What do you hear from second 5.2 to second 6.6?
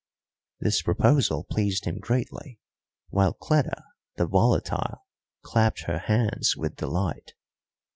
clapped her hands